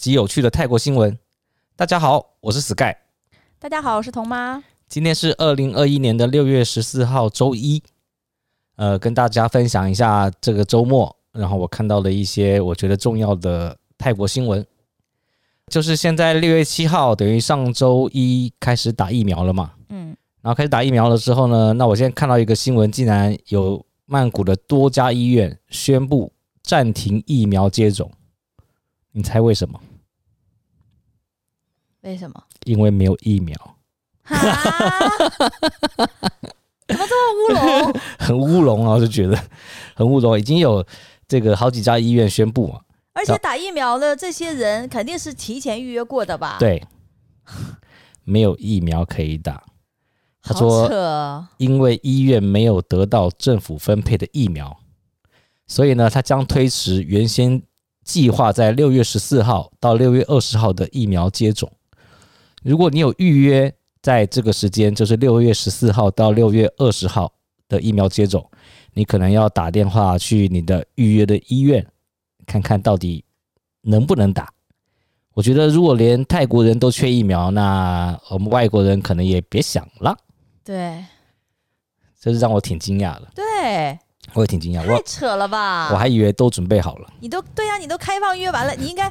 [0.00, 1.18] 及有趣的泰国新闻。
[1.76, 2.96] 大家好，我是 Sky。
[3.58, 4.64] 大家好，我是童妈。
[4.88, 7.82] 今天是二零二一年的六月十四号，周一。
[8.76, 14.66] 呃，跟大家分享一下这个周末，然后我看到了一些我觉得重要的泰国新闻。
[15.66, 19.72] 就是现在六月七号，等于上周一开始打疫苗了嘛。
[19.90, 20.16] 嗯。
[20.40, 28.10] 然后开始打疫苗了之后呢，那我现在看到一个新闻，竟然有曼谷的多家医院宣布暂停疫苗接种。
[29.12, 29.78] 你猜为什么？
[32.02, 32.42] 为什么？
[32.64, 33.56] 因为没有疫苗。
[34.22, 34.36] 哈？
[36.88, 38.00] 怎么这么乌龙？
[38.18, 38.94] 很乌龙啊！
[38.94, 39.38] 我就觉得
[39.94, 40.38] 很乌龙。
[40.38, 40.84] 已经有
[41.28, 42.80] 这个好几家医院宣布嘛，
[43.12, 46.56] 而且打疫苗的这些人肯定是提前预约过的吧？
[46.58, 46.84] 对，
[48.24, 49.62] 没有疫苗可以打。
[50.42, 54.76] 他说，因为医院没有得到政府分配的疫苗，
[55.66, 57.62] 所以呢，他将推迟原先
[58.04, 61.70] 计划在六月十四号到六月二十号的疫苗接种。
[62.62, 63.72] 如果你有预约
[64.02, 67.32] 在这个时间，就是六月十四号到六月二十号
[67.68, 68.50] 的疫苗接种，
[68.92, 71.86] 你可能要打电话去你的预约的医院，
[72.46, 73.24] 看看到底
[73.82, 74.52] 能不能打。
[75.32, 80.16] 我觉得如果连泰国人都缺疫苗，那我们外国人可能也别想了。
[80.64, 81.04] 对，
[82.20, 83.28] 这是让我挺惊讶的。
[83.34, 83.98] 对，
[84.34, 84.86] 我也挺惊讶。
[84.86, 85.90] 太扯了吧！
[85.92, 87.10] 我还以为都准备好了。
[87.20, 89.10] 你都对呀、啊，你都开放约完了，你应该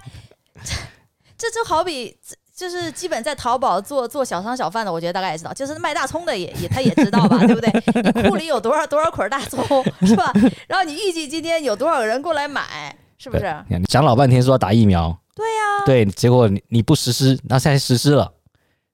[1.38, 2.16] 这就好比。
[2.60, 8.22] 就是基本在淘宝做做小商小贩的，我觉得大概也知道，就是卖大葱的也也他也知道吧，对不对？
[8.22, 9.64] 你库里有多少多少捆大葱
[10.02, 10.30] 是吧？
[10.68, 13.64] 然后你预计今天有多少人过来买，是不是？
[13.70, 18.30] 你讲老半天说要打疫苗，对呀、啊，对，结果你你不实施，那现在实施了，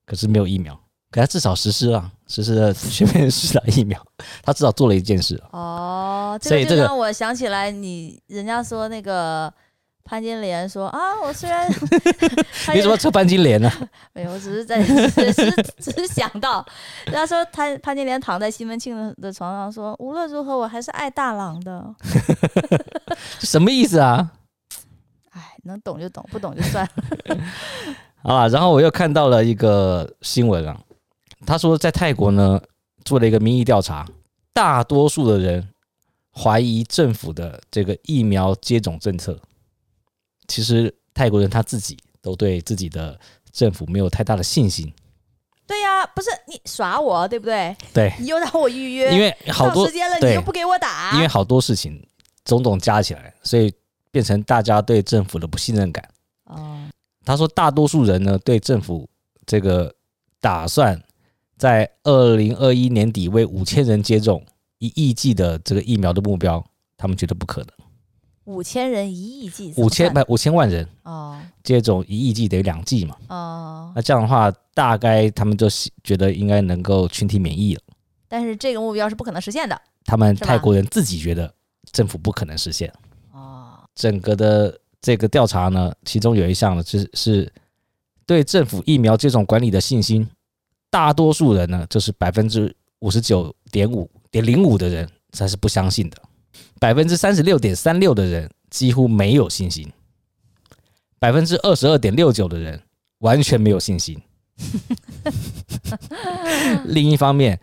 [0.06, 0.72] 可是没有疫苗，
[1.10, 4.00] 可他至少实施了，实施了全面施打疫苗，
[4.44, 5.42] 他至少做了一件事。
[5.50, 9.52] 哦，这个就让我想起来你人家说那个。
[10.06, 11.68] 潘金莲说：“啊，我虽然
[12.72, 13.68] 你怎么扯潘金莲呢？
[14.14, 15.50] 没有，我只是在只是
[15.80, 16.64] 只是想到，
[17.06, 21.84] 他说潘潘金莲躺在西门庆的床上说，无论如何我还是爱大郎的。
[23.42, 24.30] 什么意思啊？
[25.32, 27.36] 哎，能懂就懂，不懂就算了。
[28.22, 30.80] 啊，然后我又看到了一个新闻啊，
[31.44, 32.60] 他说在泰国呢
[33.04, 34.06] 做了一个民意调查，
[34.52, 35.68] 大多数的人
[36.32, 39.36] 怀疑政府的这个疫苗接种政策。”
[40.48, 43.18] 其实泰国人他自己都对自己的
[43.52, 44.92] 政府没有太大的信心。
[45.66, 47.76] 对呀、啊，不是你耍我，对不对？
[47.92, 51.12] 对，你又让我预约，因为好多时间了，你又不给我打。
[51.14, 52.00] 因为好多事情
[52.44, 53.72] 种种加起来，所以
[54.12, 56.08] 变成大家对政府的不信任感。
[56.44, 56.88] 哦，
[57.24, 59.08] 他说大多数人呢对政府
[59.44, 59.92] 这个
[60.40, 61.02] 打算
[61.58, 64.44] 在二零二一年底为五千人接种
[64.78, 66.64] 一亿剂的这个疫苗的目标，
[66.96, 67.70] 他们觉得不可能。
[68.46, 75.68] 五千人一亿剂，五千不五千万人哦，接种一亿剂等于两剂嘛哦，那这样的话，大概他们就
[76.04, 77.82] 觉得应该能够群体免疫了。
[78.28, 79.80] 但是这个目标是不可能实现的。
[80.04, 81.52] 他们泰国人自己觉得
[81.90, 82.92] 政府不可能实现
[83.32, 83.80] 哦。
[83.96, 87.52] 整个的这个调查呢，其中有一项呢，就是是
[88.24, 90.28] 对政府疫苗接种管理的信心，
[90.88, 96.16] 大多数人呢，就是百分之五十九点五点零五的人才是不相信的。
[96.78, 99.90] 百分之三十六点三六的人几乎没有信心，
[101.18, 102.82] 百分之二十二点六九的人
[103.18, 104.20] 完全没有信心。
[106.84, 107.58] 另一方面，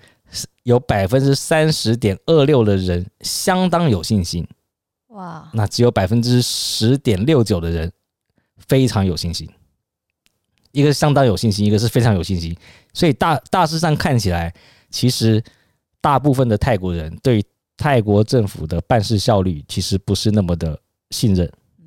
[0.64, 4.48] 有百分之三十点二六的人相当有信心。
[5.10, 5.48] 哇！
[5.54, 7.92] 那只有百分之十点六九的人
[8.58, 9.48] 非常有信心。
[10.72, 12.58] 一个是相当有信心，一个是非常有信心。
[12.94, 14.54] 所以大大致上看起来，
[14.90, 15.44] 其实
[16.02, 17.46] 大部分的泰国人对。
[17.84, 21.46] 泰国政府的办事效率其实不是那么的信任，
[21.80, 21.86] 嗯，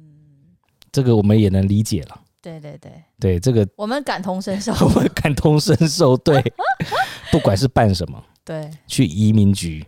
[0.93, 2.21] 这个我们也能理解了。
[2.43, 6.15] 对对对，对这个我们感同身受， 我们感同身受。
[6.19, 6.53] 对，
[7.33, 9.87] 不管是办什么，对，去移民局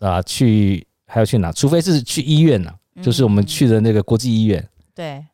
[0.00, 1.52] 啊，去还要去哪？
[1.52, 4.68] 除非是去医院呢，就是我们去的那个国际医院。
[4.96, 5.24] 对，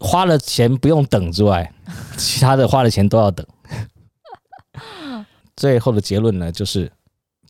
[0.00, 1.72] 花了钱不用等之外，
[2.18, 3.46] 其他的花了钱都要等。
[5.54, 6.90] 最后的结论呢，就是。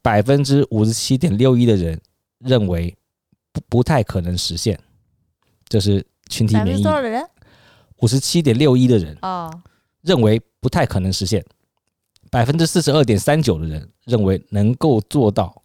[0.02, 2.00] 百分之五十七点六一的人
[2.38, 2.96] 认为
[3.52, 4.78] 不不太可能实现，
[5.68, 6.82] 就是群体免疫。
[6.82, 7.24] 多少的人？
[7.98, 9.52] 五十七点六一的人哦，
[10.02, 11.44] 认为不太可能实现，
[12.30, 15.60] 百分之四十二点三九的人认为能够做到，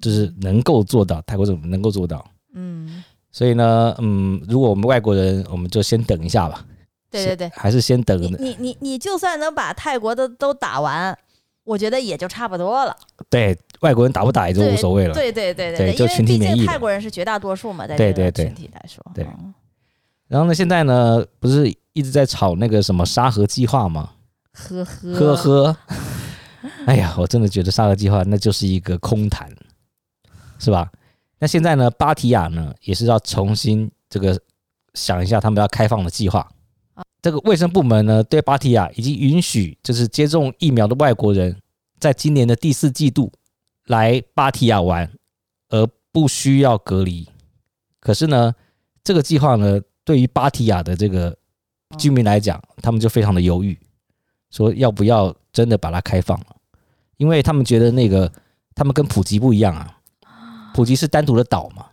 [0.00, 2.28] 就是能够做到，泰国政府能够做到。
[2.54, 6.66] 嗯，所以呢，嗯，如果我们外国人，我们就先等一下吧。
[7.10, 8.20] 对对对，还是先等。
[8.20, 11.16] 你你你你就算能把泰国的都打完，
[11.68, 12.96] 我觉得也就差不多了。
[13.28, 15.12] 对，外国人打不打也就无所谓了。
[15.12, 16.64] 对对对对，就群体免疫。
[16.64, 19.04] 泰国人是绝大多数嘛，在这个群体来说。
[19.14, 19.26] 对。
[20.28, 24.12] 然后呢，现在呢，不是一直在炒那个什么沙河计划吗？
[24.54, 25.76] 呵呵呵呵。
[26.86, 29.54] 哎呀，我真的觉得沙河计划那就是一个空谈，
[30.58, 30.90] 是吧？
[31.38, 34.40] 那现在呢，芭提雅呢也是要重新这个
[34.94, 36.48] 想一下他们要开放的计划。
[37.20, 41.60] 这个卫生部门呢，对芭提雅已经允许，就是接种疫苗的外国人，
[41.98, 43.32] 在今年的第四季度
[43.86, 45.10] 来芭提雅玩，
[45.68, 47.28] 而不需要隔离。
[47.98, 48.54] 可是呢，
[49.02, 51.36] 这个计划呢，对于芭提雅的这个
[51.98, 53.76] 居民来讲，他们就非常的犹豫，
[54.50, 56.56] 说要不要真的把它开放了？
[57.16, 58.32] 因为他们觉得那个
[58.76, 59.98] 他们跟普吉不一样啊，
[60.72, 61.86] 普吉是单独的岛嘛，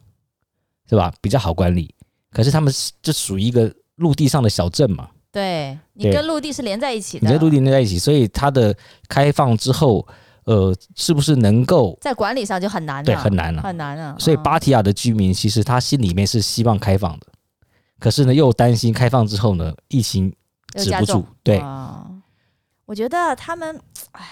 [0.88, 1.12] 是吧？
[1.20, 1.96] 比较好管理。
[2.30, 5.10] 可是他们是就属于一个陆地上的小镇嘛。
[5.36, 8.74] 对，你跟陆地是连在一起的，你跟陆地连在一起，所以它的
[9.10, 10.08] 开放之后，
[10.46, 13.04] 呃，是不是能够在管理上就很难？
[13.04, 14.16] 对，很难了，很难啊。
[14.18, 17.28] 所以芭提雅的居民其实他心里面是希望开放的，
[18.00, 20.34] 可是呢，又担心开放之后呢，疫情
[20.76, 21.26] 止不住。
[21.44, 21.62] 对，
[22.86, 23.78] 我觉得他们，
[24.14, 24.24] 哎。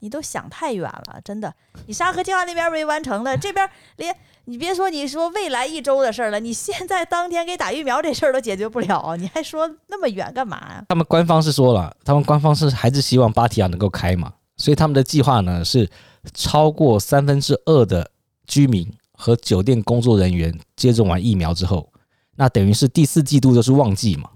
[0.00, 1.50] 你都想太远了，真的。
[1.86, 4.14] 你沙河计划那边没完成了，这边连
[4.46, 10.84] 你别说你说未来一周的事儿了，你现在当天给打疫苗这事儿都解决不了，你还说那么远干嘛呀？
[10.88, 15.88] 他们官方是说了，他们官方是还是希望芭提雅能够开嘛，所以他们的计划呢是
[16.34, 18.10] 超过三分之二的
[18.46, 21.90] 居民和酒店工作人员接种完疫苗之后，
[22.36, 24.28] 那等于是第四季度就是旺季嘛，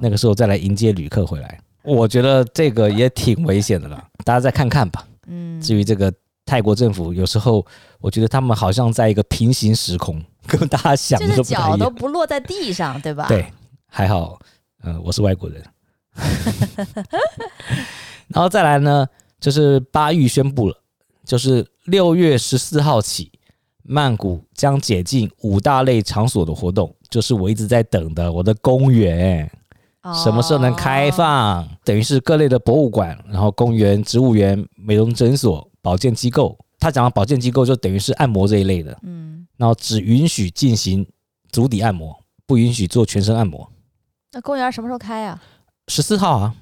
[0.00, 1.60] 那个时候再来迎接旅客回来。
[1.82, 5.04] 我觉得这个也挺危险的了，大家再看看吧。
[5.26, 6.12] 嗯，至于这个
[6.50, 7.64] 泰国政府，有时候
[8.00, 11.42] 我觉得他们好像在一个平行时空， 跟大家想的一样。
[11.44, 13.28] 脚都不落在地上，对吧？
[13.28, 13.46] 对，
[13.86, 14.36] 还好，
[14.82, 15.64] 嗯、呃，我是外国人。
[18.26, 19.06] 然后再来呢，
[19.38, 20.76] 就是巴育宣布了，
[21.24, 23.30] 就是六月十四号起，
[23.84, 29.48] 曼谷将解禁五大类场所的活动，就是我一直在等的我的公园。
[30.22, 31.68] 什么时候能开放？
[31.84, 36.58] 等于是各类的博物馆，然后公园、植物园、美容诊所、保健机构。
[36.78, 41.06] 他讲的保健机构就等于是按摩这一类的，嗯，然后只允许进行
[41.52, 43.70] 足底按摩，不允许做全身按摩。
[44.32, 45.38] 那公园什么时候开呀？
[45.88, 46.54] 十四号啊，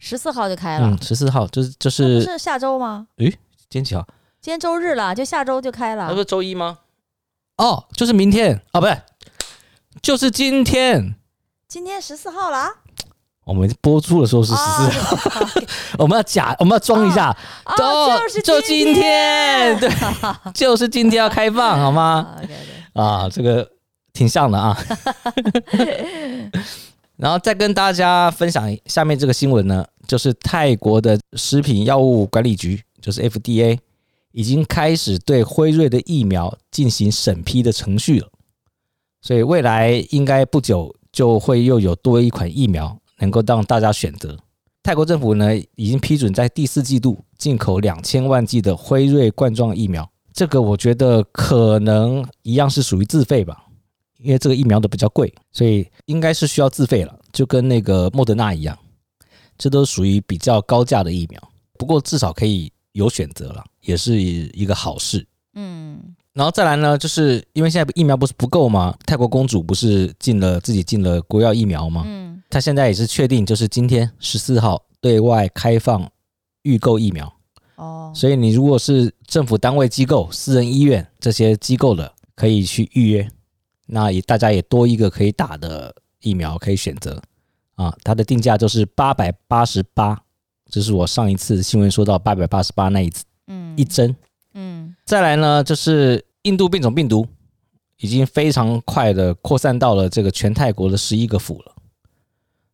[0.00, 0.88] 十四号就开了。
[0.88, 3.06] 嗯，十四号就是就是是下周吗？
[3.18, 3.30] 诶，
[3.70, 4.04] 今天几号？
[4.40, 6.06] 今天周日了，就下周就开了。
[6.08, 6.80] 那不是周一吗？
[7.58, 9.00] 哦，就是明天哦，不是，
[10.02, 11.14] 就是今天。
[11.66, 12.68] 今天十四号了，
[13.44, 15.48] 我们播出的时候是十四号，哦、
[15.98, 19.90] 我们要假，我们要装一下，哦哦、就就今天，对，
[20.54, 22.36] 就是今天要开放，好吗？
[22.94, 23.68] 啊，这个
[24.12, 24.76] 挺像的啊。
[27.16, 33.78] 然后再跟大家分享下面这个新闻呢，就是泰国的食品药物管理局，就是 FDA，
[34.32, 38.28] 已经开始对辉瑞的疫苗进行审批的程序了，
[39.20, 40.94] 所以未来应该不久。
[41.14, 44.36] 就会又有多一款疫苗能够让大家选择。
[44.82, 50.06] 泰国政府呢，已经批准在第四季度进口两千万剂的辉瑞冠状疫苗。
[50.32, 53.64] 这个我觉得可能一样是属于自费吧，
[54.18, 58.76] 因为这个疫苗都比较贵，所以应该是需要自费了，就跟那个莫德纳一样，
[59.56, 61.40] 这都属于比较高价的疫苗。
[61.78, 65.24] 不过至少可以有选择了，也是一个好事。
[65.54, 66.13] 嗯。
[66.34, 68.92] 然后再来呢，就是因为现在疫苗不是不够吗？
[69.06, 72.02] 泰国公主不是进了自己进了国药疫苗吗？
[72.04, 76.10] 嗯，她现在也是确定，就是今天十四号对外开放
[76.62, 77.32] 预购疫苗。
[77.76, 83.30] 哦，所以你如果是政府单位机构、私人医院这些机构的，可以去预约。
[83.86, 87.22] 那也大家也多一个可以打的疫苗可以选择
[87.76, 87.94] 啊。
[88.02, 90.20] 它的定价就是八百八十八，
[90.68, 94.16] 这是我上一次新闻说到八百八十八那一次，嗯，一针。
[95.04, 97.26] 嗯，再来呢，就是印度变种病毒
[97.98, 101.72] 已经非常快的扩散到了这个全泰国的十一个府了，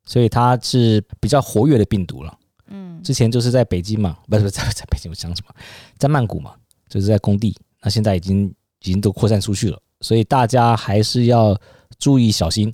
[0.05, 2.39] 所以它是比较活跃的病毒了。
[2.69, 5.55] 嗯，之前就是在北京嘛，不是不是在 在北京，我讲什么，
[5.99, 6.55] 在曼谷嘛，
[6.89, 7.57] 就是在工地。
[7.83, 8.47] 那现在已经
[8.81, 11.59] 已经都扩散出去了，所以大家还是要
[11.99, 12.73] 注意小心。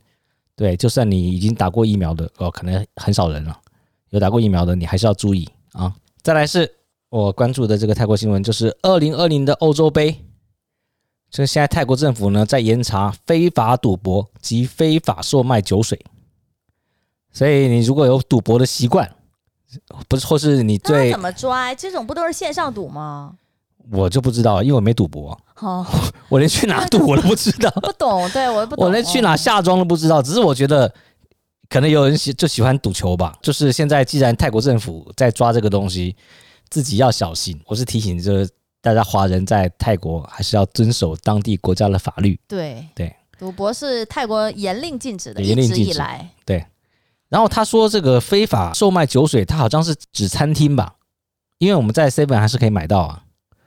[0.54, 3.58] 对，就算你已经打过疫苗的哦，可能很少人了，
[4.10, 5.94] 有打过疫苗的，你还是要注意啊。
[6.22, 6.75] 再来是。
[7.16, 10.22] 我关注的这个泰国新闻就是二零二零的欧洲杯，
[11.30, 15.98] 这现在泰国政府呢在严查非法赌博及非法售卖酒水，
[17.32, 19.10] 所以你如果有赌博的习惯，
[20.08, 21.74] 不是或是你最怎么抓？
[21.74, 23.32] 这种不都是线上赌吗？
[23.90, 25.38] 我就不知道，因为我没赌博。
[25.54, 25.86] 好，
[26.28, 27.70] 我连去哪赌我都不知道。
[27.80, 28.84] 不懂，对我不懂。
[28.84, 30.20] 我连去哪下庄都不知道。
[30.20, 30.92] 只是我觉得，
[31.70, 33.38] 可能有人喜就喜欢赌球吧。
[33.40, 36.14] 就是现在，既然泰国政府在抓这个东西，
[36.68, 37.60] 自己要小心。
[37.66, 38.48] 我是提醒，就是
[38.80, 42.38] 大家华人在泰国还是要遵守当地国家的法律。
[42.46, 46.30] 对对，赌博是泰国严令禁止的，一直以来。
[46.44, 46.64] 对。
[47.28, 50.94] 然后他说，这个非法售卖酒水，他好像是指餐厅吧？
[51.58, 53.24] 因为我们在 Seven 还是可以买到啊。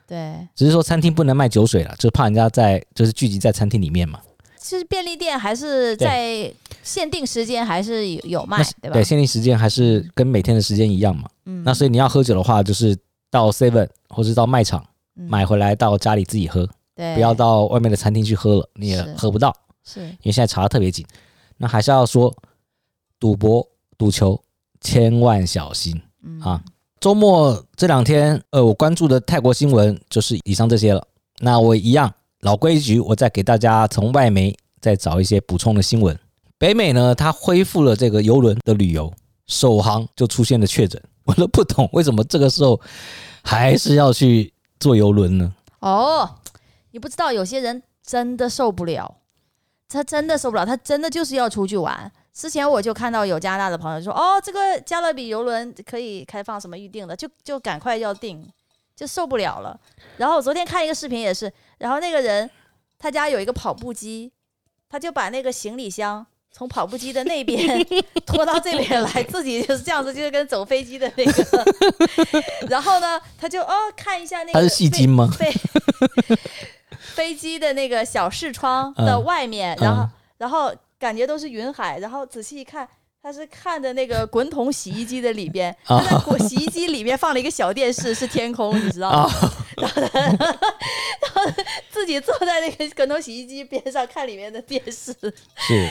[0.08, 4.22] 对，只是说餐厅不能卖酒水了，就怕人家在就是聚集在餐厅里面嘛。
[4.62, 8.94] 其实便利店还是在限定时间还是有有卖，对吧？
[8.94, 11.30] 对，限定时间还是跟每天的时间一样嘛。
[11.46, 11.63] 嗯。
[11.63, 12.98] 那所以你要喝酒的话，就是
[13.32, 19.56] 到 Seven 或是到卖场买回来到家里自己喝，对，不要到外面的餐厅去喝了，你也喝不到。
[19.84, 21.06] 是，因为现在查的特别紧。
[21.58, 22.34] 那还是要说，
[23.20, 23.66] 赌博、
[23.98, 24.42] 赌球
[24.82, 26.00] 千万小心
[26.42, 26.62] 啊。
[27.00, 31.06] 周末这两天，呃，我关注的泰国新闻就是以上这些了。
[31.39, 36.17] 那我一样老规矩，我再给大家从外媒再找一些补充的新闻。
[36.58, 39.13] 北美呢，它恢复了这个邮轮的旅游，
[39.48, 42.79] 首航就出现了确诊，我都不懂为什么这个时候
[43.43, 45.53] 还是要去坐邮轮呢？
[45.79, 46.38] 哦，
[46.91, 49.17] 你不知道有些人真的受不了，
[49.89, 52.12] 他真的受不了，他真的就是要出去玩。
[52.34, 58.46] 之前我就看到有加拿大的朋友说，哦，这个加勒比邮轮可以开放什么预定的，就就赶快要订，
[58.96, 59.77] 就受不了了。
[60.15, 62.48] 然后我昨天看一个视频也是，然后那个人
[63.00, 64.32] 他家有一个跑步机，
[64.88, 67.84] 他就把那个行李箱从跑步机的那边
[68.28, 71.66] 拖到这边来，自己就是这样子，就是跟走飞机的那个。
[72.70, 75.28] 然后呢，他就哦看一下那个，他是戏精吗？
[75.36, 75.52] 飞
[77.16, 80.72] 飞机的那个小视窗的外面，嗯、然后、嗯、然后。
[81.00, 82.86] 感觉都是云海，然后仔细一看，
[83.24, 89.32] 他是看的那个滚筒洗衣机的里边，他在滚洗衣机里面放了一个小电视，是天空，你知道吗？
[89.96, 90.20] 然后，
[91.22, 91.42] 然后
[91.90, 95.14] 自己坐在那个滚筒洗衣机边上看里面的电视。
[95.56, 95.90] 是，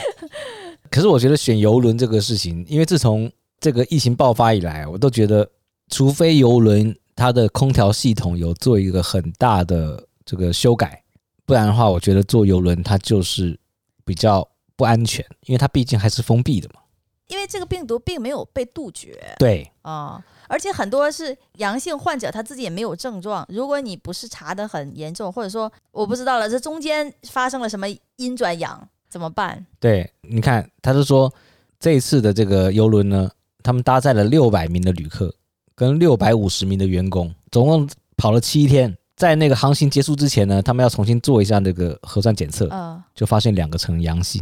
[0.89, 5.49] 可是我觉得选游轮这个事情，因为自从这个疫情爆发以来，我都觉得，
[5.89, 11.03] 除非游轮它的空调系统有做一个很大的这个修改，
[11.45, 13.59] 不然的话，我觉得坐游轮它就是
[14.05, 14.47] 比较。
[14.79, 16.79] 不安全，因为它毕竟还是封闭的嘛。
[17.27, 19.35] 因为这个病毒并没有被杜绝。
[19.37, 23.45] 对啊、嗯，而且很多是阳性患者，他自己也没有症状。
[23.47, 27.85] 如果你不是查得很严重，或者说我不知道了，这中间发生了什么
[28.17, 29.65] 阴转阳，怎么办？
[29.79, 31.31] 对，你看，他是说
[31.79, 33.29] 这一次的这个游轮呢，
[33.63, 35.33] 他们搭载了六百名的旅客
[35.75, 37.87] 跟六百五十名的员工，总共
[38.17, 38.93] 跑了七天。
[39.15, 44.41] 在那个航行结束之前呢，他们要重新做一下那个核酸检测，嗯，就发现两个呈阳性。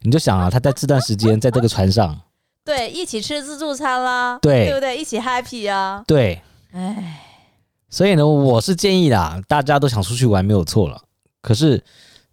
[0.00, 2.18] 你就想啊，他在这段时间在这个船上，
[2.64, 4.96] 对，一起吃自助餐啦，对，对不对？
[4.96, 7.20] 一起 happy 啊，对，哎，
[7.88, 11.02] 所以呢，我是建议啦，大家都想出去玩没有错了，
[11.42, 11.82] 可是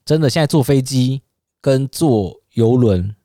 [0.05, 1.21] 真的现在坐飞机
[1.61, 3.15] 跟坐游轮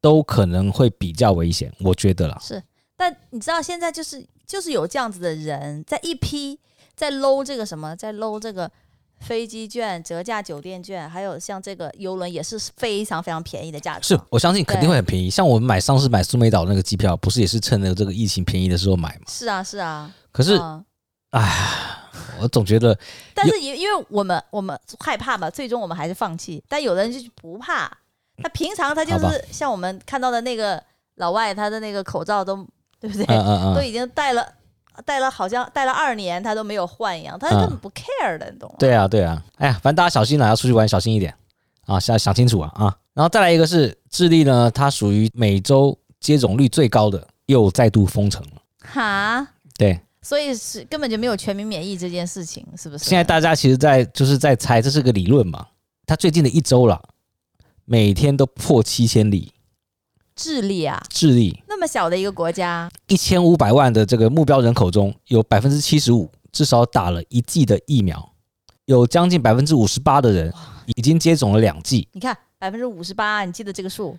[0.00, 2.38] 都可能会比较危险，我觉得啦。
[2.40, 2.62] 是，
[2.96, 6.58] 但你知道现在就是就是有这样子的人在一批。
[6.94, 8.72] 在搂这个什么，在搂这个
[9.20, 14.02] 飞机券、折价酒店券，还有像这个游轮也是非常非常便宜的价格。
[14.02, 15.30] 是，我相信肯定会很便宜。
[15.30, 19.22] 像我们买上次买苏梅岛那个机票，不是也是趁着这个疫情便宜的时候买吗？
[19.26, 20.12] 是啊，是啊。
[20.30, 20.56] 可是，
[21.30, 21.42] 哎、
[22.12, 22.96] 嗯，我总觉得，
[23.34, 26.62] 但是因因为我们我们害怕嘛，最终我们还是放弃。
[26.68, 27.90] 但有的人就不怕，
[28.42, 30.82] 他平常他就是像我们看到的那个
[31.16, 32.56] 老外，他的那个口罩都
[33.00, 33.24] 对不对？
[33.28, 34.46] 嗯嗯嗯都已经戴了。
[35.04, 38.76] 戴了好像戴了二年，他都没有换一样，他根本不 care 的，嗯、你懂吗？
[38.78, 41.34] 对啊，对啊，哎呀，反正大家小心了，要出去玩小心一点
[41.86, 42.96] 啊，想想清楚啊啊！
[43.14, 48.62] 然后再来一个是智利呢，它属于美洲接种率最高的，又再度封城了。
[48.84, 49.46] 哈？
[49.78, 53.04] 对，所以是根本就没有全民免疫这件事情，是不是？
[53.04, 55.66] 现在大家其实在就是在猜，这是个理论嘛？
[56.06, 57.00] 他最近的一周了，
[57.84, 59.52] 每天都破七千例。
[60.36, 68.32] 智利啊，智利那么小的一个国家，一千五百万的这个目标人口中有百分之七十五至少打了一剂的疫苗，
[68.84, 70.52] 有将近百分之五十八的人
[70.94, 72.06] 已经接种了两剂。
[72.12, 74.16] 你看百分之五十八，你记得这个数？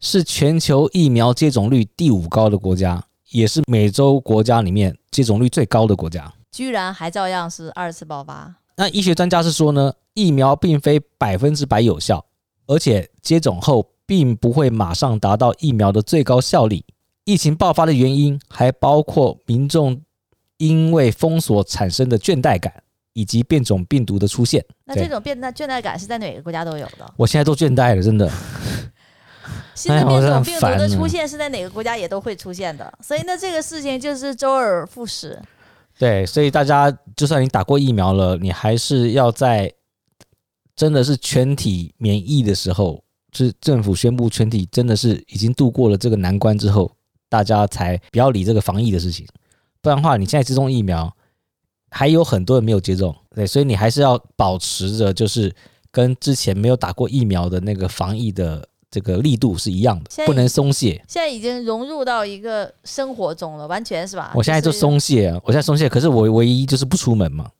[0.00, 8.54] 是全球疫苗接种率第五高的国家，也是美洲国家里面接种率最高的国家，居然还照样是二次爆发。
[8.76, 12.26] 那医学专家是说呢，疫苗并非百分之百有效，
[12.66, 13.88] 而且接种后。
[14.06, 16.84] 并不会马上达到疫苗的最高效力。
[17.24, 20.02] 疫情爆发的原因还包括民众
[20.58, 22.72] 因为封锁产生的倦怠感，
[23.12, 24.64] 以及变种病毒的出现。
[24.84, 27.14] 那这种变态倦怠感是在哪个国家都有的？
[27.16, 28.30] 我现在都倦怠了，真的。
[29.74, 35.38] 新的变种病毒的出现是在哪个国家也都会出现的， 所以那这个事情就是周而复始。
[35.98, 39.72] 对，所以大家就算你打过疫苗了，你还是要在
[40.74, 43.03] 真的是全体免疫的时候，
[43.34, 46.90] 是政府宣布全体真的是已经度过了这个难关之后，
[47.28, 49.26] 大家才不要理这个防疫的事情。
[49.80, 51.14] 不然的话，你现在接种疫苗，
[51.90, 55.54] 还有很多人没有接种，对，所以你还是要保持着就是
[55.90, 58.68] 跟之前没有打过疫苗的那个防疫的。
[58.90, 61.04] 这个力度是一样的，不能松懈。
[61.08, 64.30] 现在已经融入到一个生活中了，完全是吧？
[64.36, 67.50] 我现在就松懈，我现在松懈，可是我唯一就是不出门嘛。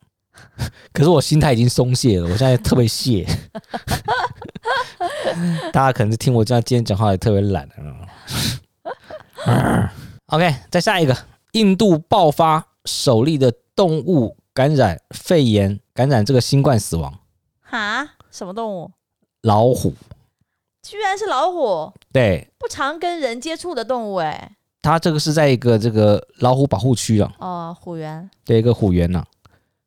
[0.93, 3.27] 可是我心态已经松懈了，我现在特别懈。
[5.73, 7.69] 大家可能是听我这样今天讲话也特别懒。
[10.27, 11.17] OK，再下一个，
[11.53, 17.19] 印度爆发首例的动物感染肺炎，感染这个新冠死亡。
[17.61, 18.09] 哈？
[18.31, 18.93] 什么动物？
[19.43, 19.95] 老虎。
[20.83, 24.57] 居然是老虎，对，不常跟人接触的动物哎。
[24.83, 29.25] 它这个是在一个这个老虎保护区啊，哦，虎园，对，一个虎园呢。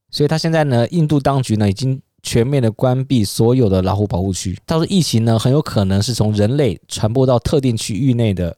[0.10, 4.58] 所以他现在呢，印度当局呢已经全面的关闭所有的老虎保护区。
[4.66, 8.56] 他说疫情呢很有可能是从人类传播到特定区域内的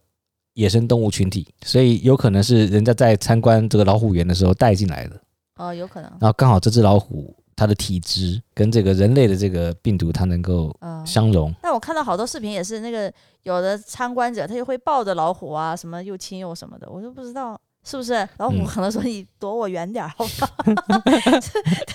[0.53, 5.21] 野生动物群体，所以有可能是人家在参观这个老虎园的时候带进来的。
[5.55, 6.09] 哦，有可能。
[6.19, 7.35] 然后刚好这只老虎。
[7.59, 10.73] 它的体质跟这个人类的这个病毒，它能够
[11.05, 11.53] 相容。
[11.61, 13.13] 但我看到好多视频也是那个
[13.43, 20.47] 有的参观者，他就会抱着老虎啊，什么又亲又什么的，我就不知道是不是老虎可能说你躲我远点儿，好吧？
[20.65, 21.09] 对不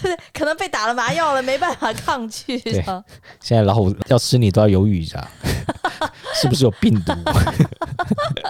[0.02, 0.18] 对？
[0.32, 2.58] 可能被打了麻药了，没办法抗拒。
[2.58, 2.82] 对，
[3.40, 5.24] 现在老虎要吃你都要犹豫一下，
[6.34, 7.12] 是不是有病毒？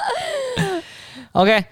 [1.32, 1.64] OK，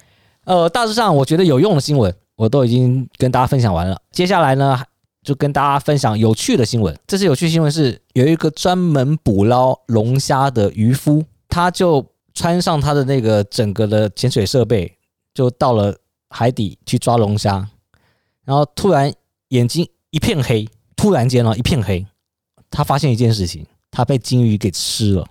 [0.45, 4.83] 呃，大致上我觉得有用的新闻我都已经跟大家分享完了，接下来呢？
[5.25, 6.95] 就跟大家分享有趣的新闻。
[7.07, 14.93] 这次有趣新闻是有一个专门捕捞龙虾的渔夫，他就穿上他的那个整个的潜水设备，
[15.35, 15.97] 就到了
[16.31, 17.69] 海底去抓龙虾。
[18.45, 19.13] 然后突然
[19.49, 22.07] 眼睛一片黑，突然间呢一片黑，
[22.71, 25.27] 他发现一件事情，他被金鱼给吃了。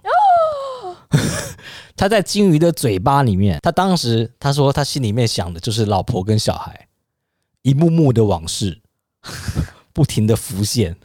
[1.96, 6.88] 他在金鱼的嘴巴里面，他当时他说他心里面想的就是老婆跟小孩，
[7.62, 8.82] 一幕幕的往事。
[9.94, 10.96] 不停的浮现，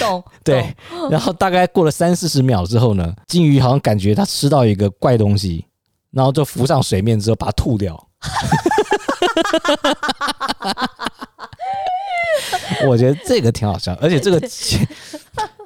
[0.00, 0.74] 懂对，
[1.08, 5.64] 然后大概过了三四十秒之后呢，金鱼好像感觉它吃到一个怪东西，
[6.10, 8.08] 然后就浮上水面之后把它吐掉。
[12.88, 14.40] 我觉得这个挺好笑，而且这个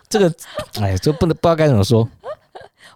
[0.09, 0.33] 这个
[0.81, 2.09] 哎，就不能不知道该怎么说。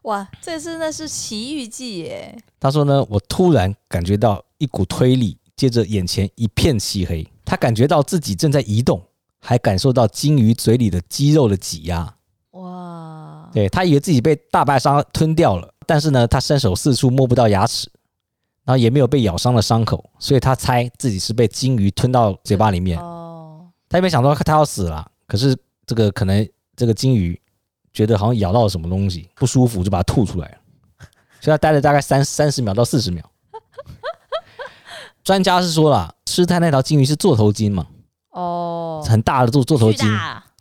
[0.03, 2.37] 哇，这是那是奇遇记耶。
[2.61, 9.03] 他说呢，我突然感觉到一股推力，接着眼前一片漆黑，他感觉到自己正在移动。
[9.47, 12.15] 还感受到鲸鱼嘴里的肌肉的挤压，
[12.53, 13.47] 哇！
[13.53, 17.91] 对，他以为自己被大白鲨吞掉了，但是呢，他伸手四处摸不到牙齿，
[18.65, 22.99] 然后也没有被咬伤的伤口，所以他猜自己是被鲸鱼吞到嘴巴里面。
[22.99, 27.41] 哦，他也没想到他要死了，可是这个可能这个鲸鱼
[27.93, 30.59] 觉得好像咬到了什么东西不舒服，就把它吐出来了。
[31.41, 33.23] 所以他待了大概三三十秒到四十秒。
[35.23, 37.87] 专家是说了，吃他那条鲸鱼是座头鲸嘛？
[38.31, 40.07] 哦，很大的座座头鲸，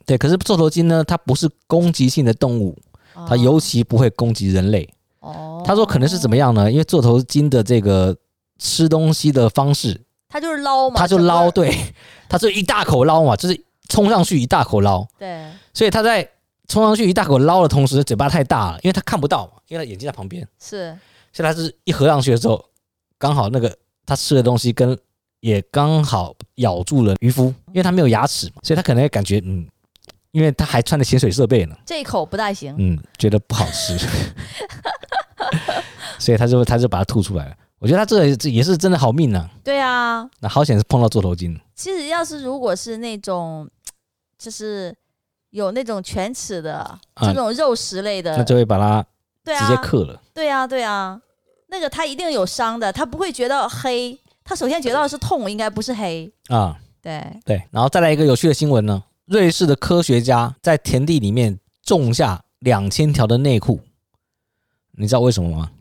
[0.05, 2.77] 对，可是座头鲸呢，它不是攻击性的动物，
[3.27, 4.87] 它尤其不会攻击人类。
[5.23, 6.71] 哦，他说可能是怎么样呢？
[6.71, 8.15] 因为座头鲸的这个
[8.59, 11.75] 吃东西的方式，它就是捞嘛，它就捞，对，
[12.29, 13.59] 它就一大口捞嘛，就是
[13.89, 16.29] 冲上去一大口捞，对，所以它在
[16.67, 20.97] 冲上去一大口捞的同时，嘴巴太大了，因为它看不到嘛，因为它眼睛在旁边，是，
[21.31, 22.63] 所以它是一合上去的时候，
[23.17, 24.97] 刚好那个它吃的东西跟。
[25.43, 29.67] 也刚好咬住了渔夫，因为他没有牙齿嘛，所以他可能也感觉嗯，
[30.31, 33.97] 因为他还穿着潜水设备呢，这一口不太行，嗯，觉得不好吃，
[36.19, 37.55] 所以他就他就把它吐出来了。
[37.79, 39.49] 我觉得他这个这也是真的好命啊。
[39.63, 41.59] 对啊，那好险是碰到座头鲸。
[41.75, 43.69] 其实要是如果是那种
[44.37, 44.95] 就是
[45.49, 49.03] 有那种犬齿的这种肉食类的，那就会把它
[49.43, 50.21] 直接嗑了。
[50.33, 51.19] 对啊，对啊，
[51.67, 54.17] 那个他一定有伤的，他不会觉得黑。
[54.45, 56.77] 他首先觉得是痛，应该不是黑啊。
[57.01, 59.03] 对对，然后再来一个有趣的新闻呢。
[59.25, 63.79] 瑞士的科学家在田地里面种下两千条的内裤，
[64.93, 65.71] 你知道为什么吗？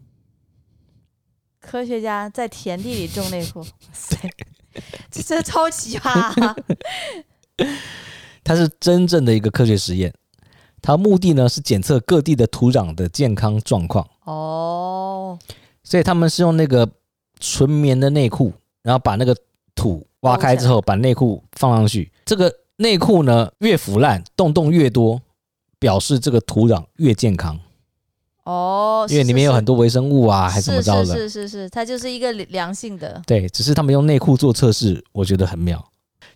[1.60, 3.64] 科学家在田地里种内裤，
[4.10, 6.08] 对，这这超奇葩
[6.44, 6.56] 啊。
[8.44, 10.12] 它是真正的一个科学实验，
[10.80, 14.08] 它目的呢是检测各地的土壤的健康状况。
[14.24, 15.38] 哦，
[15.82, 16.88] 所以他们是用那个。
[17.44, 19.36] 纯棉的内裤，然后把那个
[19.74, 22.12] 土挖开之后，把内裤放上去。
[22.24, 25.20] 这这个内裤呢越腐烂，洞洞越多，
[25.80, 27.58] 表示这个土壤越健康。
[28.44, 31.14] 哦，因为里面有很多微生物啊，还是怎么着的？
[31.14, 33.22] 是是是是，它就是一个良性的。
[33.24, 35.84] 对，只是他们用内裤做测试，我觉得很妙。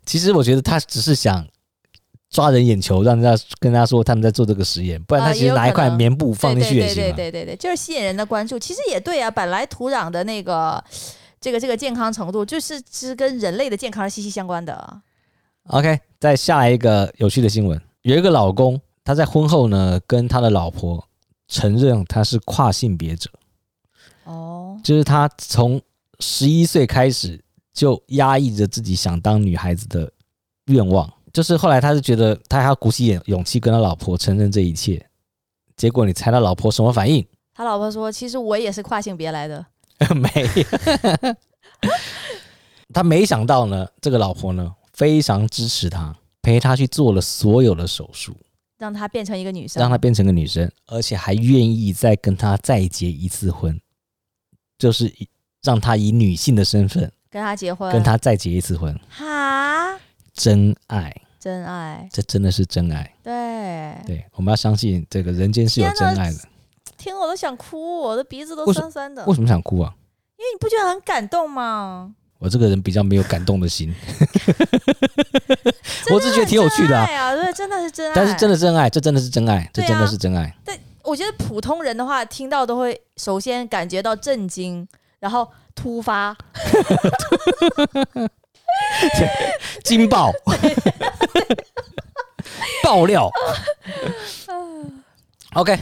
[0.05, 1.45] 其实我觉得他只是想
[2.31, 6.95] 抓人眼球，让人家跟他说他们在做这个实验，不然他其实拿一块棉布放进去也行。
[6.95, 8.57] 对对对对对，就是吸引人的关注。
[8.57, 10.83] 其实也对啊，本来土壤的那个
[11.41, 15.01] 这个这个健康程度，就是是跟人类的健康是息息相关的。
[15.71, 21.05] OK，再下来一个有趣的新闻，有一个老公他在婚后呢，跟他的老婆。
[21.49, 23.31] 承认他是跨性别者，
[24.25, 25.81] 哦，就是他从
[26.21, 30.13] 十一岁开始就压抑着自己想当女孩子的
[30.67, 35.07] 愿望，就是后来他是觉得他还要鼓起勇勇气跟他老婆承认这一切，
[35.77, 37.27] 结果你猜他老婆什么反应？
[37.55, 39.65] 他老婆说：“其实我也是跨性别来的。
[40.15, 40.31] ”没，
[42.93, 48.37] 他没想到呢，这个老婆呢非常支持他，陪他去做了所有的手术。
[48.79, 53.81] 让她变成一个女生，让她变成个女生，而且还愿意再跟他再结一次婚，
[54.79, 55.13] 就是
[55.63, 58.99] 让她以女性的身份跟他结婚，跟他再结一次婚。
[59.09, 59.99] 哈，
[60.33, 63.15] 真爱，真爱，这真的是真爱。
[63.23, 66.39] 对，对，我们要相信这个人间是有真爱的。
[66.97, 69.25] 听我都想哭，我的鼻子都酸酸的。
[69.27, 69.95] 为什么想哭啊？
[70.39, 72.15] 因为你不觉得很感动吗？
[72.39, 73.93] 我这个人比较没有感动的心，
[76.13, 78.13] 我只觉得挺有趣的啊，对，真的是真爱。
[78.15, 80.55] 但是真的真爱，这真的是真爱，这真的是真爱。
[80.65, 84.87] 对，我觉得普通人的话，听到都会首先感觉到震惊，
[85.19, 86.37] 然后突发，
[89.83, 90.31] 惊爆，
[92.83, 93.31] 爆料。
[95.55, 95.79] OK，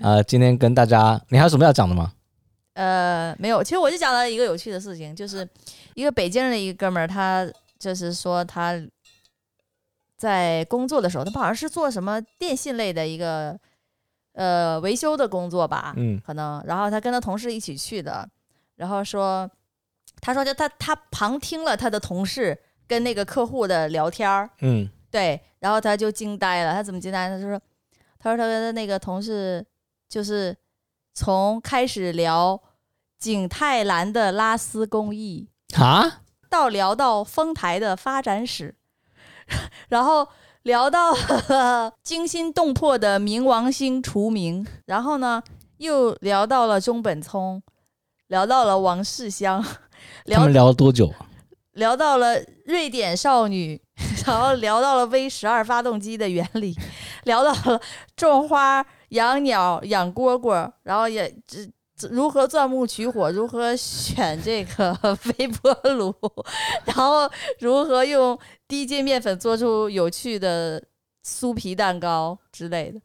[0.00, 2.12] 呃，今天跟大家，你还有什么要讲的吗？
[2.74, 5.46] 呃，没有，其实我就讲了一个有趣的事情，就是
[5.94, 7.46] 一个北京人的一个哥们儿，他
[7.78, 8.74] 就是说他
[10.16, 13.58] 在工作的时候，他好像是做什么电信类的一个
[14.32, 18.26] 呃维修的工作吧，嗯，可能，然后他跟他同事一起去的，
[18.76, 19.50] 然后说，
[20.22, 27.28] 他说就他他旁听了他的同事跟那个客户的聊天儿，嗯，对，然后他就惊呆了，他怎么惊呆？
[27.28, 27.60] 他就说，
[28.18, 29.62] 他说他跟他那个同事
[30.08, 30.56] 就是。
[31.14, 32.60] 从开始聊
[33.18, 38.74] 景泰蓝的拉丝工艺啊，到聊到丰台的发展史，
[39.88, 40.28] 然后
[40.62, 41.14] 聊到
[42.02, 45.42] 惊心动魄的冥王星除名，然后呢
[45.78, 47.62] 又聊到了中本聪，
[48.28, 49.62] 聊到了王世襄，
[50.24, 51.12] 聊他们聊了多久？
[51.72, 53.80] 聊到了瑞典少女，
[54.26, 56.76] 然后聊到了 V 十二发动机的原理，
[57.24, 57.80] 聊到了
[58.16, 58.84] 种花。
[59.12, 64.96] 养鸟、养蝈蝈，然后也这如何钻木取火，如何选这个
[65.38, 66.14] 微波炉，
[66.84, 70.82] 然后如何用低筋面粉做出有趣的
[71.24, 73.00] 酥皮蛋糕之类的。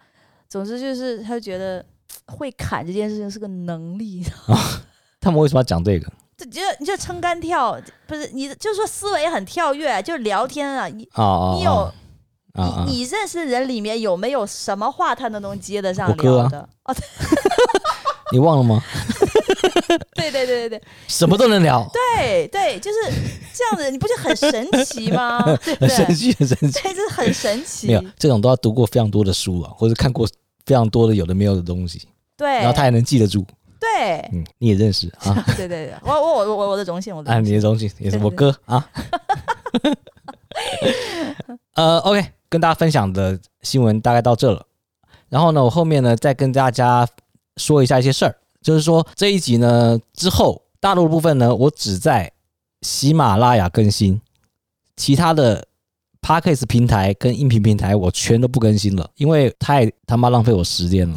[0.50, 1.86] 总之就是他觉得
[2.26, 4.24] 会砍这件事情是个能力。
[4.48, 4.56] 哦，
[5.20, 6.08] 他们为什么要讲这个？
[6.38, 11.91] 就你就撑杆跳，不是你就说思维很跳跃，就是聊天啊，你哦哦哦你有。
[12.58, 16.58] 你你认识人里面有没有什么话他都能接得上聊的？
[16.84, 16.96] 啊、哦，
[18.32, 18.84] 你忘了吗？
[20.15, 21.89] 对对对对对，什么都能聊。
[22.17, 22.98] 对对，就是
[23.54, 25.39] 这样子，你不觉得很神奇吗？
[25.80, 27.88] 很神奇，很神奇，对，这是很神奇。
[27.88, 30.28] 没有这种都要读过非常多的书啊，或者看过
[30.65, 32.08] 非常多的有的没有的东西。
[32.36, 33.46] 对，然后他还能记得住。
[33.80, 35.43] 对，嗯，你也认识啊？
[35.56, 38.89] 对对对，我我我我我的荣幸，我的啊，你的荣幸也是我哥啊。
[41.76, 42.34] 呃，OK。
[42.50, 44.65] 跟大家分享的新闻大概到这了，
[45.28, 47.06] 然后呢，我后面呢再跟大家
[47.58, 52.32] 说一下一些事儿，就是说这一集呢之后，大陆部分呢，我只在
[52.84, 54.22] 喜马拉雅更新，
[54.96, 55.67] 其他的
[56.22, 61.15] Podcast 平台跟音频平台我全都不更新了，因为太他妈浪费我时间了。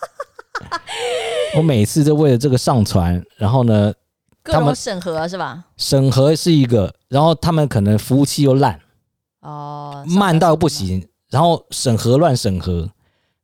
[1.56, 3.94] 我每次都为了这个上传，然后呢，
[4.52, 5.64] 各种审核是吧？
[5.76, 8.80] 审核是一个，然后他们可能服务器又烂。
[9.40, 12.90] 哦，慢到不行，然后审核乱审核，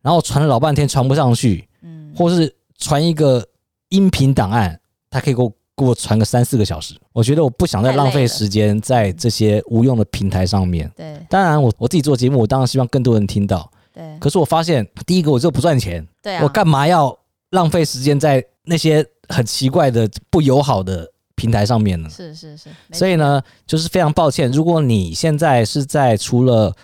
[0.03, 3.47] 然后传了老半天传不上去，嗯，或是传一个
[3.91, 6.95] 音频档案，他可以给我给我传个三四个小时。
[7.13, 10.91] 我觉得我不想再浪费时间在这些无用的平台上面。
[10.97, 13.71] 对，当然我我自己做节目，我当然希望更多人听到。
[13.93, 17.17] 对，可是我发现，第一个我这不赚钱，对啊，我干嘛要
[17.51, 22.09] 浪费时间在那些很奇怪的不友好的平台上面呢？
[22.09, 26.75] 是是是，所以呢，就是非常抱歉，如果你现在是在除了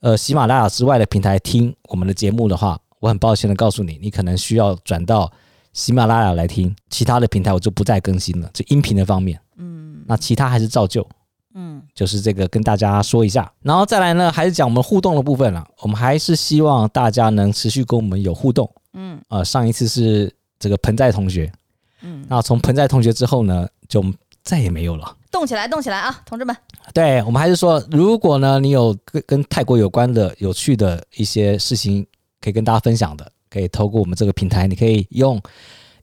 [0.00, 5.30] 呃喜马拉雅之外的平台听我们的节目的话，我很抱歉的告诉你，你可能需要转到
[5.72, 11.06] 喜马拉雅来听，其他的平台我就不再更新了，就音频的方面，嗯，那其他还是照旧。
[11.54, 15.66] 嗯，就是这个跟大家说一下，然后再来呢，还是讲我们互动的部分了。
[15.80, 18.70] 我们还是希望大家能持续跟我们有互动。
[18.92, 21.50] 嗯，呃，上一次是这个盆栽同学，
[22.02, 24.04] 嗯，那从盆栽同学之后呢，就
[24.42, 25.16] 再也没有了。
[25.30, 26.56] 动起来，动起来啊，同志们！
[26.94, 32.06] 对，我们还是说，如果呢，你有跟跟泰国有关的有趣的一些事情
[32.40, 35.40] 可以跟大家分享的，可以透过我们这个平台，你可以用。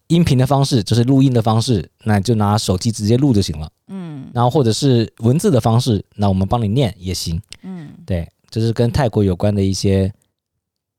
[0.09, 3.67] 音频的方式就是录音的方式，那就拿手机直接录就行了。
[3.87, 7.41] 嗯，然后或者是文字的方式，那我们帮你念也行。
[7.63, 10.13] 嗯，对，就是跟泰国有关的一些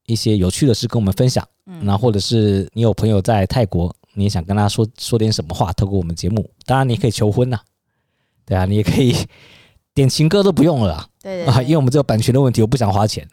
[0.06, 1.46] 一些有趣的事跟我们分享。
[1.66, 7.58] 嗯，那或者是你有朋友在泰国，你也想跟他说说点什么话，透过我们节目，当然你可以求婚呐，
[8.46, 9.14] 对啊，你也可以
[9.94, 11.06] 点情歌都不用了啦。
[11.22, 13.28] 对，啊，因为我们这个版权的问题，我不想花钱，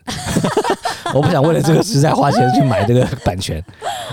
[1.16, 3.64] 我不想为了这个实在花钱去买这个版权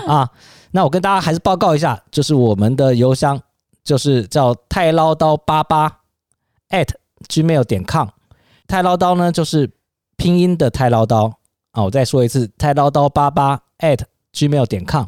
[0.07, 0.29] 啊。
[0.71, 3.41] 那我跟大家还是报告一下，就是我们的邮箱
[3.83, 5.99] 就是叫太唠叨八八
[6.69, 6.87] at
[7.27, 8.07] gmail 点 com，
[8.67, 9.69] 太唠叨呢就是
[10.15, 11.33] 拼音的太唠叨
[11.71, 13.99] 啊，我再说一次，太唠叨八八 at
[14.33, 15.07] gmail 点 com。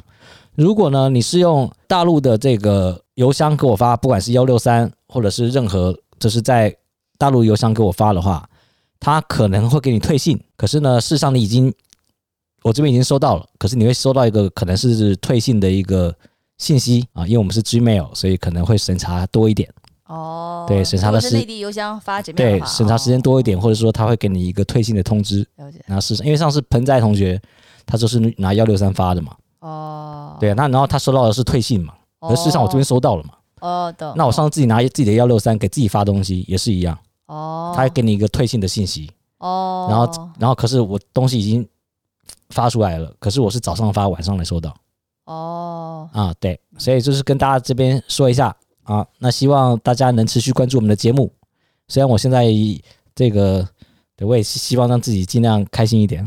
[0.55, 6.75] 如果呢你是用大陆的这个邮箱给我发，不管是幺六三或者是任何，就是在
[7.17, 8.47] 大陆邮箱给我发的话，
[8.99, 11.73] 他可能会给你退信，可是呢，事实上你已经。
[12.65, 16.15] 我这边已经收到了，可是你会收到一个可能是退信的一个
[16.57, 19.69] 信息啊，因为我们是 Gmail，所以可能会审查多一点。
[20.07, 25.45] 哦，对，审查的是内地邮箱发 Gmail 对，审查时间多一点，或者说他会给你一个退信的通知。
[25.57, 25.83] 了解。
[25.85, 27.37] 然后是因为上次盆栽同学
[27.85, 29.35] 他就是拿幺六三发的嘛。
[29.63, 30.37] 哦。
[30.39, 33.33] 对，那然后他收到的是退信嘛，而事实上我这边收到了嘛。
[33.61, 34.13] 哦，懂。
[34.15, 36.97] 那我上次自己拿自己的幺六三给自己发东西也是一样。
[37.25, 37.73] 哦。
[37.75, 39.09] 他会给你一个退信的信息。
[39.39, 39.87] 哦。
[39.89, 41.67] 然后，然后可是我东西已经。
[42.49, 44.75] 发出来了，可是我是早上发，晚上才收到。
[45.25, 51.31] 哦，啊，对，所以就是跟大家这边说一下啊，那希望大家能持续关注我们的节目。
[51.87, 52.45] 虽然我现在
[53.15, 53.67] 这个，
[54.15, 56.23] 对，我也希望让自己尽量开心一点。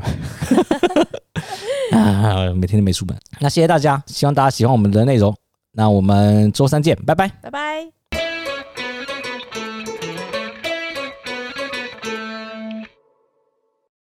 [1.98, 3.16] 啊， 每天的美术本。
[3.40, 5.34] 那谢谢大家，希望大家喜欢我们的内容。
[5.72, 8.05] 那我们周三见，拜拜，拜拜。